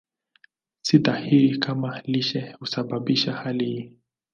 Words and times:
Si 0.85 0.97
dhahiri 0.97 1.57
kama 1.57 2.01
lishe 2.05 2.51
husababisha 2.59 3.33
hali 3.33 3.65
hii. 3.65 3.91